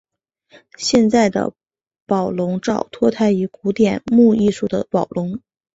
[0.79, 1.53] 现在的
[2.07, 5.39] 宝龙罩脱胎于古典木艺品的宝笼。